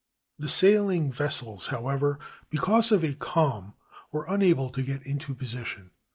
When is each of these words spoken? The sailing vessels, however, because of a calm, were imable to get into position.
The 0.39 0.49
sailing 0.49 1.11
vessels, 1.11 1.67
however, 1.67 2.17
because 2.49 2.91
of 2.91 3.03
a 3.03 3.13
calm, 3.13 3.75
were 4.11 4.25
imable 4.25 4.73
to 4.73 4.81
get 4.81 5.05
into 5.05 5.35
position. 5.35 5.91